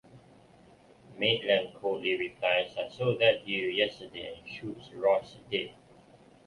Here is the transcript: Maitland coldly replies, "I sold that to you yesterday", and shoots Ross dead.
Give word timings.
Maitland 1.19 1.75
coldly 1.75 2.17
replies, 2.17 2.75
"I 2.75 2.87
sold 2.89 3.19
that 3.19 3.45
to 3.45 3.51
you 3.51 3.67
yesterday", 3.67 4.35
and 4.35 4.49
shoots 4.49 4.89
Ross 4.93 5.37
dead. 5.51 5.73